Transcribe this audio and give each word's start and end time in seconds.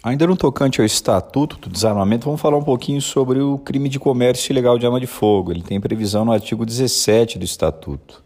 Ainda 0.00 0.28
no 0.28 0.36
tocante 0.36 0.80
ao 0.80 0.86
Estatuto 0.86 1.58
do 1.58 1.68
Desarmamento, 1.68 2.26
vamos 2.26 2.40
falar 2.40 2.56
um 2.56 2.62
pouquinho 2.62 3.02
sobre 3.02 3.40
o 3.40 3.58
crime 3.58 3.88
de 3.88 3.98
comércio 3.98 4.52
ilegal 4.52 4.78
de 4.78 4.86
arma 4.86 5.00
de 5.00 5.08
fogo. 5.08 5.50
Ele 5.50 5.60
tem 5.60 5.80
previsão 5.80 6.24
no 6.24 6.30
artigo 6.30 6.64
17 6.64 7.36
do 7.36 7.44
Estatuto. 7.44 8.22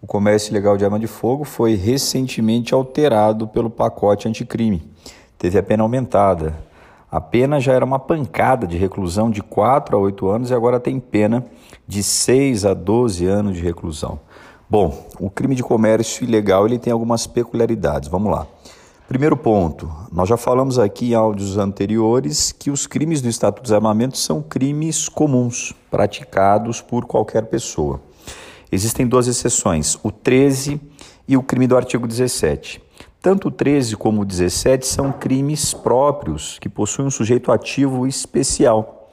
O 0.00 0.06
comércio 0.06 0.50
ilegal 0.50 0.78
de 0.78 0.86
arma 0.86 0.98
de 0.98 1.06
fogo 1.06 1.44
foi 1.44 1.74
recentemente 1.74 2.72
alterado 2.72 3.46
pelo 3.46 3.68
pacote 3.68 4.26
anticrime. 4.26 4.90
Teve 5.36 5.58
a 5.58 5.62
pena 5.62 5.82
aumentada. 5.82 6.58
A 7.10 7.20
pena 7.20 7.60
já 7.60 7.74
era 7.74 7.84
uma 7.84 7.98
pancada 7.98 8.66
de 8.66 8.78
reclusão 8.78 9.30
de 9.30 9.42
4 9.42 9.94
a 9.94 10.00
8 10.00 10.28
anos 10.28 10.50
e 10.50 10.54
agora 10.54 10.80
tem 10.80 10.98
pena 10.98 11.44
de 11.86 12.02
6 12.02 12.64
a 12.64 12.72
12 12.72 13.26
anos 13.26 13.58
de 13.58 13.62
reclusão. 13.62 14.18
Bom, 14.68 15.06
o 15.20 15.28
crime 15.28 15.54
de 15.54 15.62
comércio 15.62 16.24
ilegal 16.24 16.64
ele 16.64 16.78
tem 16.78 16.90
algumas 16.90 17.26
peculiaridades. 17.26 18.08
Vamos 18.08 18.32
lá. 18.32 18.46
Primeiro 19.08 19.36
ponto, 19.36 19.92
nós 20.10 20.28
já 20.28 20.36
falamos 20.36 20.78
aqui 20.78 21.10
em 21.10 21.14
áudios 21.14 21.58
anteriores 21.58 22.52
que 22.52 22.70
os 22.70 22.86
crimes 22.86 23.20
do 23.20 23.28
Estatuto 23.28 23.62
de 23.62 23.68
Desarmamento 23.68 24.16
são 24.16 24.40
crimes 24.40 25.08
comuns, 25.08 25.74
praticados 25.90 26.80
por 26.80 27.04
qualquer 27.04 27.46
pessoa. 27.46 28.00
Existem 28.70 29.06
duas 29.06 29.26
exceções, 29.26 29.98
o 30.02 30.10
13 30.10 30.80
e 31.28 31.36
o 31.36 31.42
crime 31.42 31.66
do 31.66 31.76
artigo 31.76 32.06
17. 32.06 32.82
Tanto 33.20 33.48
o 33.48 33.50
13 33.50 33.96
como 33.96 34.22
o 34.22 34.24
17 34.24 34.86
são 34.86 35.12
crimes 35.12 35.74
próprios 35.74 36.58
que 36.58 36.68
possuem 36.68 37.08
um 37.08 37.10
sujeito 37.10 37.52
ativo 37.52 38.06
especial. 38.06 39.10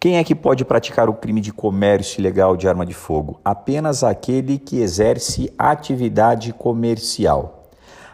Quem 0.00 0.16
é 0.16 0.24
que 0.24 0.34
pode 0.34 0.64
praticar 0.64 1.08
o 1.08 1.14
crime 1.14 1.40
de 1.40 1.52
comércio 1.52 2.20
ilegal 2.20 2.56
de 2.56 2.68
arma 2.68 2.86
de 2.86 2.94
fogo? 2.94 3.40
Apenas 3.44 4.02
aquele 4.02 4.58
que 4.58 4.80
exerce 4.80 5.52
atividade 5.58 6.52
comercial. 6.52 7.63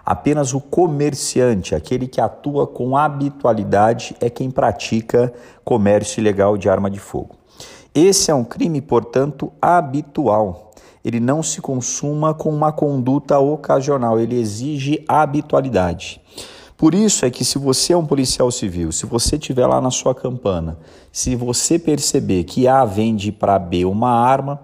Apenas 0.04 0.54
o 0.54 0.60
comerciante, 0.60 1.74
aquele 1.74 2.06
que 2.06 2.20
atua 2.20 2.66
com 2.66 2.96
habitualidade, 2.96 4.16
é 4.20 4.30
quem 4.30 4.50
pratica 4.50 5.32
comércio 5.64 6.20
ilegal 6.20 6.56
de 6.56 6.68
arma 6.68 6.90
de 6.90 6.98
fogo. 6.98 7.36
Esse 7.94 8.30
é 8.30 8.34
um 8.34 8.44
crime, 8.44 8.80
portanto, 8.80 9.52
habitual. 9.60 10.70
Ele 11.04 11.18
não 11.18 11.42
se 11.42 11.60
consuma 11.60 12.34
com 12.34 12.50
uma 12.50 12.72
conduta 12.72 13.38
ocasional, 13.38 14.20
ele 14.20 14.38
exige 14.38 15.04
habitualidade. 15.08 16.20
Por 16.76 16.94
isso 16.94 17.26
é 17.26 17.30
que 17.30 17.44
se 17.44 17.58
você 17.58 17.92
é 17.92 17.96
um 17.96 18.06
policial 18.06 18.50
civil, 18.50 18.90
se 18.90 19.04
você 19.04 19.36
estiver 19.36 19.66
lá 19.66 19.80
na 19.80 19.90
sua 19.90 20.14
campana, 20.14 20.78
se 21.12 21.36
você 21.36 21.78
perceber 21.78 22.44
que 22.44 22.66
A 22.66 22.84
vende 22.84 23.30
para 23.30 23.58
B 23.58 23.84
uma 23.84 24.10
arma, 24.10 24.60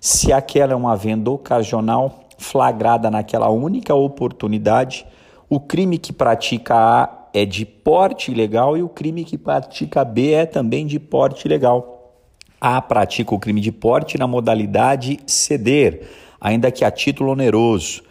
se 0.00 0.30
aquela 0.30 0.72
é 0.74 0.76
uma 0.76 0.94
venda 0.94 1.30
ocasional, 1.30 2.23
flagrada 2.54 3.10
naquela 3.10 3.50
única 3.50 3.92
oportunidade, 3.96 5.04
o 5.50 5.58
crime 5.58 5.98
que 5.98 6.12
pratica 6.12 6.76
A 6.76 7.28
é 7.34 7.44
de 7.44 7.66
porte 7.66 8.30
ilegal 8.30 8.76
e 8.76 8.82
o 8.82 8.88
crime 8.88 9.24
que 9.24 9.36
pratica 9.36 10.04
B 10.04 10.30
é 10.30 10.46
também 10.46 10.86
de 10.86 11.00
porte 11.00 11.46
ilegal. 11.46 12.12
A 12.60 12.80
pratica 12.80 13.34
o 13.34 13.40
crime 13.40 13.60
de 13.60 13.72
porte 13.72 14.16
na 14.16 14.28
modalidade 14.28 15.18
ceder, 15.26 16.06
ainda 16.40 16.70
que 16.70 16.84
a 16.84 16.92
título 16.92 17.32
oneroso. 17.32 18.02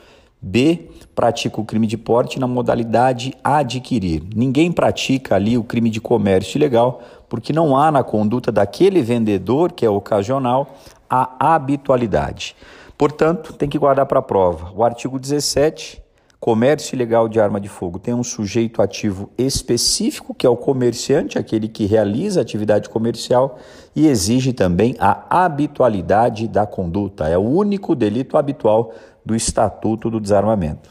B 0.41 0.89
pratica 1.15 1.61
o 1.61 1.63
crime 1.63 1.87
de 1.87 1.97
porte 1.97 2.37
na 2.37 2.45
modalidade 2.45 3.33
adquirir. 3.41 4.23
Ninguém 4.35 4.73
pratica 4.73 5.35
ali 5.35 5.57
o 5.57 5.63
crime 5.63 5.89
de 5.89 6.01
comércio 6.01 6.57
ilegal, 6.57 7.01
porque 7.29 7.53
não 7.53 7.77
há 7.77 7.89
na 7.89 8.03
conduta 8.03 8.51
daquele 8.51 9.01
vendedor, 9.01 9.71
que 9.71 9.85
é 9.85 9.89
ocasional, 9.89 10.75
a 11.09 11.55
habitualidade. 11.55 12.57
Portanto, 12.97 13.53
tem 13.53 13.67
que 13.67 13.77
guardar 13.77 14.05
para 14.05 14.19
a 14.19 14.21
prova. 14.21 14.71
O 14.75 14.83
artigo 14.83 15.19
17, 15.19 16.01
comércio 16.39 16.95
ilegal 16.95 17.27
de 17.27 17.39
arma 17.39 17.59
de 17.59 17.67
fogo, 17.67 17.99
tem 17.99 18.13
um 18.13 18.23
sujeito 18.23 18.81
ativo 18.81 19.29
específico, 19.37 20.33
que 20.33 20.45
é 20.45 20.49
o 20.49 20.57
comerciante, 20.57 21.39
aquele 21.39 21.67
que 21.67 21.85
realiza 21.85 22.41
atividade 22.41 22.89
comercial, 22.89 23.57
e 23.95 24.07
exige 24.07 24.53
também 24.53 24.95
a 24.99 25.43
habitualidade 25.43 26.47
da 26.47 26.65
conduta. 26.65 27.27
É 27.27 27.37
o 27.37 27.41
único 27.41 27.95
delito 27.95 28.37
habitual 28.37 28.93
do 29.25 29.35
Estatuto 29.35 30.09
do 30.09 30.19
Desarmamento. 30.19 30.89